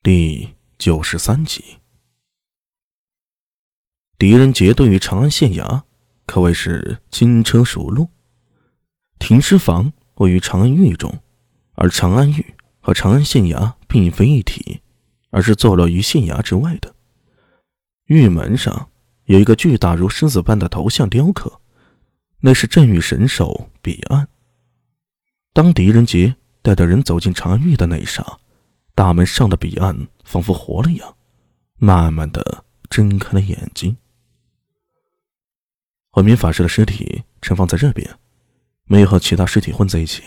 [0.00, 1.78] 第九十三集，
[4.16, 5.82] 狄仁杰对于长安县衙
[6.24, 8.08] 可谓是轻车熟路。
[9.18, 11.20] 停尸房位于长安狱中，
[11.74, 14.80] 而长安狱和长安县衙并非一体，
[15.30, 16.94] 而是坐落于县衙之外的。
[18.04, 18.90] 狱门上
[19.24, 21.60] 有一个巨大如狮子般的头像雕刻，
[22.38, 24.28] 那是镇狱神手彼岸。
[25.52, 28.24] 当狄仁杰带着人走进长安狱的那一刹。
[28.98, 31.16] 大门上的彼岸仿佛活了一样，
[31.76, 33.96] 慢慢的睁开了眼睛。
[36.10, 38.18] 混民法师的尸体盛放在这边，
[38.86, 40.24] 没有和其他尸体混在一起。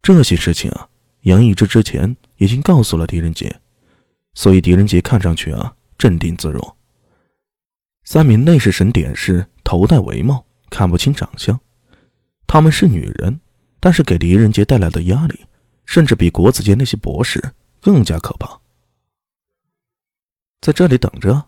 [0.00, 0.88] 这些事情啊，
[1.22, 3.60] 杨一之之前已经告诉了狄仁杰，
[4.34, 6.76] 所以狄仁杰看上去啊镇定自若。
[8.04, 11.58] 三名内侍神典士头戴帷帽，看不清长相，
[12.46, 13.40] 他们是女人，
[13.80, 15.44] 但是给狄仁杰带来的压力。
[15.90, 17.42] 甚至比国子监那些博士
[17.80, 18.60] 更加可怕。
[20.60, 21.44] 在这里等着。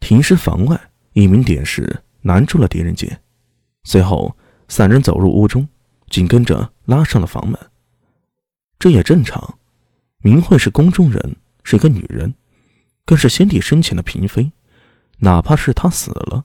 [0.00, 3.16] 停尸房外，一名典士拦住了狄仁杰，
[3.84, 5.66] 随后三人走入屋中，
[6.10, 7.56] 紧跟着拉上了房门。
[8.80, 9.60] 这也正常。
[10.18, 12.34] 明慧是宫中人，是一个女人，
[13.06, 14.50] 更是先帝生前的嫔妃，
[15.18, 16.44] 哪怕是她死了，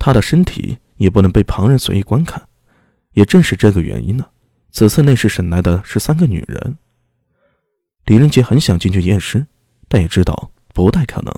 [0.00, 2.48] 她的身体也不能被旁人随意观看。
[3.12, 4.28] 也正是这个原因呢。
[4.70, 6.78] 此次内侍审来的是三个女人。
[8.04, 9.46] 狄仁杰很想进去验尸，
[9.88, 11.34] 但也知道不太可能。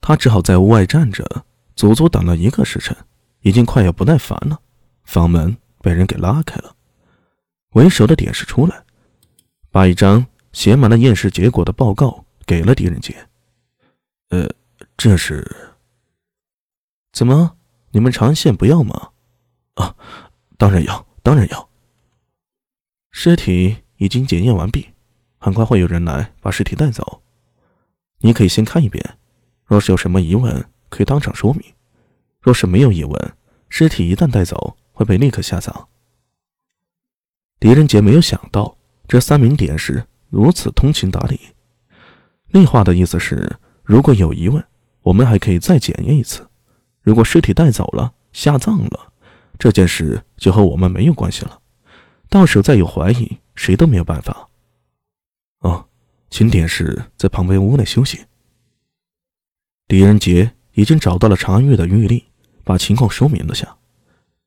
[0.00, 1.44] 他只好在屋外站着，
[1.76, 2.96] 足足等了一个时辰，
[3.40, 4.60] 已经快要不耐烦了。
[5.04, 6.74] 房门被人给拉开了，
[7.74, 8.84] 为首的典士出来，
[9.70, 13.28] 把一张写满了验尸结果的报告给了狄仁杰。
[14.30, 14.48] 呃，
[14.96, 15.44] 这是？
[17.12, 17.56] 怎么？
[17.90, 19.10] 你们长安县不要吗？
[19.74, 19.94] 啊，
[20.56, 21.68] 当然要，当然要。
[23.12, 24.88] 尸体已经检验完毕，
[25.38, 27.22] 很快会有人来把尸体带走。
[28.20, 29.18] 你可以先看一遍，
[29.64, 31.62] 若是有什么疑问，可以当场说明；
[32.40, 33.32] 若是没有疑问，
[33.68, 35.88] 尸体一旦带走会被立刻下葬。
[37.60, 41.38] 狄仁杰没有想到这三名典士如此通情达理。
[42.48, 44.64] 那话的意思是，如果有疑问，
[45.02, 46.48] 我们还可以再检验一次。
[47.02, 49.12] 如果尸体带走了、下葬了，
[49.58, 51.61] 这件事就和我们没有关系了。
[52.32, 54.48] 到时候再有怀疑，谁都没有办法。
[55.58, 55.86] 哦，
[56.30, 58.24] 请典士在旁边屋内休息。
[59.86, 62.24] 狄仁杰已经找到了长安狱的狱吏，
[62.64, 63.76] 把情况说明了下。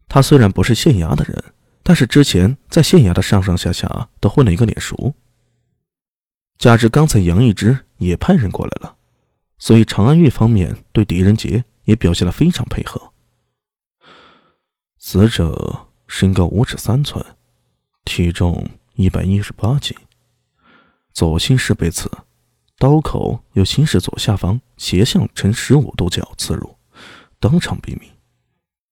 [0.08, 1.54] 他虽然不是县衙的人，
[1.84, 5.14] 但是之前在县衙的上上下下都混了一个脸熟。
[6.58, 8.96] 加之刚才杨一之也派人过来了，
[9.60, 13.14] 所以长安狱方面对狄仁杰也表现得非常配合。
[14.98, 17.24] 死者身高五尺三寸。
[18.06, 19.98] 体重一百一十八斤，
[21.12, 22.10] 左心室被刺，
[22.78, 26.78] 刀口由心室左下方斜向呈十五度角刺入，
[27.40, 28.10] 当场毙命。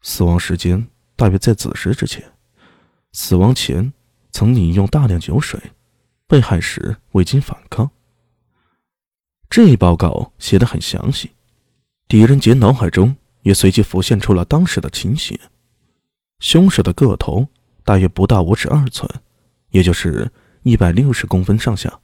[0.02, 0.86] 死亡时间
[1.16, 2.22] 大约在子时之前。
[3.14, 3.94] 死亡前
[4.32, 5.62] 曾饮用大量酒水，
[6.28, 7.90] 被害时未经反抗。
[9.50, 11.32] 这一报告写得很详细，
[12.08, 15.40] 狄仁杰脑海中也随即浮现出了当时的情形：
[16.40, 17.48] 凶手的个头。
[17.84, 19.10] 大约不到五尺二寸，
[19.70, 20.32] 也就是
[20.64, 22.00] 一百六十公分上下。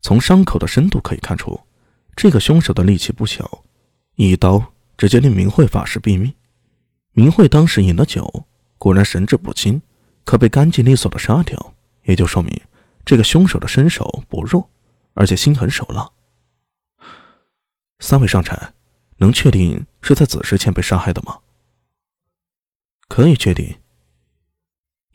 [0.00, 1.60] 从伤口的深度可以看出，
[2.16, 3.64] 这个凶手的力气不小，
[4.14, 6.32] 一刀直接令明慧法师毙命。
[7.12, 8.46] 明慧当时饮了酒，
[8.78, 9.82] 果然神志不清，
[10.24, 12.60] 可被干净利索的杀掉，也就说明
[13.04, 14.70] 这个凶手的身手不弱，
[15.14, 16.08] 而且心狠手辣。
[17.98, 18.72] 三位上禅，
[19.18, 21.40] 能确定是在子时前被杀害的吗？
[23.08, 23.79] 可以确定。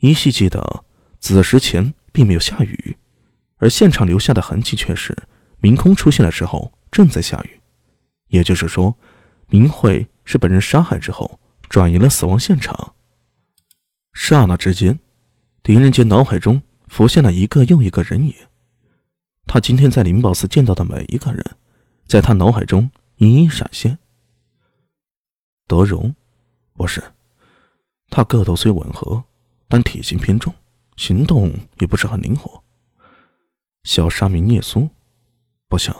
[0.06, 0.84] 依稀记得，
[1.18, 2.96] 子时前并没有下雨，
[3.56, 5.16] 而现场留下的痕迹却是
[5.58, 7.60] 明空出现的时候正在下雨。
[8.28, 8.96] 也就是说，
[9.48, 12.94] 明慧是被人杀害之后转移了死亡现场。
[14.12, 15.00] 刹那之间，
[15.64, 18.32] 狄仁杰脑海中浮现了一个又一个人影。
[19.44, 21.44] 他今天在灵宝寺见到的每一个人，
[22.06, 23.98] 在他脑海中一一闪现。
[25.66, 26.14] 德荣，
[26.74, 27.02] 不是，
[28.08, 29.24] 他个头虽吻合。
[29.68, 30.54] 但体型偏重，
[30.96, 32.62] 行动也不是很灵活。
[33.84, 34.88] 小沙弥聂苏，
[35.68, 35.94] 不行，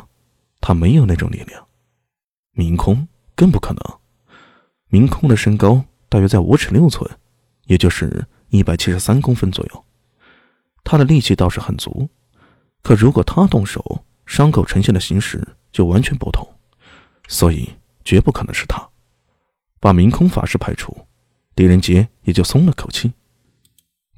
[0.60, 1.66] 他没有那种力量。
[2.52, 3.98] 明空更不可能。
[4.88, 7.10] 明空的身高大约在五尺六寸，
[7.64, 9.84] 也就是一百七十三公分左右。
[10.84, 12.08] 他的力气倒是很足，
[12.82, 16.48] 可如果他动手，伤口呈现的形式就完全不同，
[17.26, 17.68] 所以
[18.04, 18.88] 绝不可能是他。
[19.80, 20.96] 把明空法师排除，
[21.54, 23.12] 狄仁杰也就松了口气。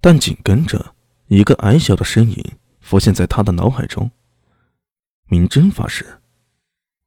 [0.00, 0.94] 但紧跟着，
[1.26, 2.44] 一个矮小的身影
[2.80, 4.10] 浮现在他的脑海中。
[5.26, 6.20] 明真法师。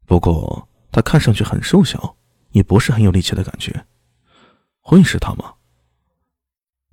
[0.06, 2.18] 不过他看上去很瘦小，
[2.52, 3.86] 也不是很有力气的感觉。
[4.82, 5.54] 会是他吗？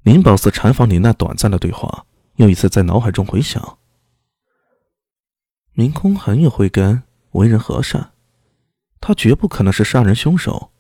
[0.03, 2.07] 灵宝寺禅房里那短暂的对话，
[2.37, 3.79] 又一次在脑海中回响。
[5.73, 7.03] 明空很有慧根，
[7.33, 8.13] 为人和善，
[9.01, 10.71] 他绝不可能是杀人凶手。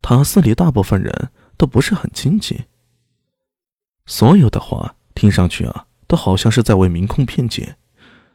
[0.00, 2.66] 塔寺里大部分人都不是很亲近。
[4.08, 7.76] 所有的话听上去啊，都好像是在为明空辩解，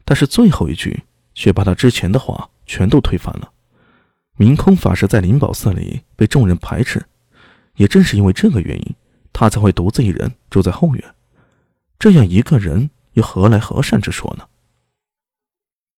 [0.04, 1.02] 但是最后一句
[1.34, 3.50] 却把他之前的话全都推翻了。
[4.36, 7.04] 明空法师在灵宝寺里被众人排斥，
[7.74, 8.94] 也正是因为这个原因，
[9.32, 11.04] 他才会独自一人住在后院。
[11.98, 14.46] 这样一个人又何来和善之说呢？